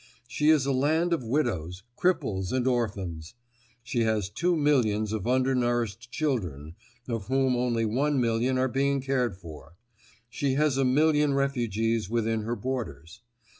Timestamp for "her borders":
12.41-13.21